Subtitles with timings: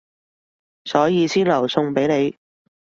[0.85, 2.35] 所以先留餸畀你